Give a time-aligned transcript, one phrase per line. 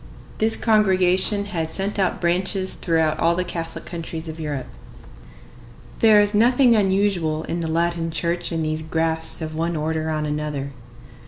[0.39, 4.65] This congregation had sent out branches throughout all the Catholic countries of Europe.
[5.99, 10.25] There is nothing unusual in the Latin Church in these grafts of one order on
[10.25, 10.71] another.